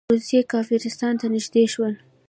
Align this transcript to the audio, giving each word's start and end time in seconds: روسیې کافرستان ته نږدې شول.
روسیې 0.13 0.41
کافرستان 0.53 1.13
ته 1.19 1.25
نږدې 1.33 1.63
شول. 1.73 1.93